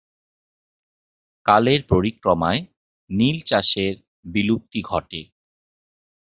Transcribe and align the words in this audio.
কালের 1.45 1.81
পরিক্রমায় 1.89 2.61
নীল 3.09 3.37
চাষের 3.45 3.93
বিলুপ্তি 4.25 4.79
ঘটে। 4.85 5.21